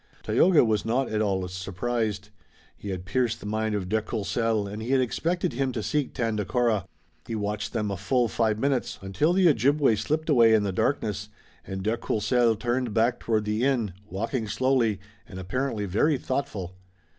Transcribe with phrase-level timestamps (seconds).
[0.23, 2.29] Tayoga was not at all surprised.
[2.75, 6.15] He had pierced the mind of de Courcelles and he had expected him to seek
[6.15, 6.87] Tandakora.
[7.27, 11.29] He watched them a full five minutes, until the Ojibway slipped away in the darkness,
[11.67, 16.73] and de Courcelles turned back toward the inn, walking slowly, and apparently very thoughtful.